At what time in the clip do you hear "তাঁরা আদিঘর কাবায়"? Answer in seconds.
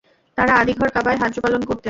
0.37-1.19